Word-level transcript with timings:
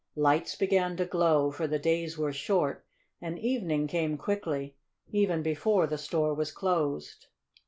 Lights 0.15 0.55
began 0.55 0.97
to 0.97 1.05
glow, 1.05 1.51
for 1.51 1.67
the 1.67 1.77
days 1.77 2.17
were 2.17 2.33
short 2.33 2.83
and 3.21 3.37
evening 3.37 3.85
came 3.85 4.17
quickly 4.17 4.75
even 5.11 5.43
before 5.43 5.85
the 5.85 5.99
store 5.99 6.33
was 6.33 6.51
closed. 6.51 7.27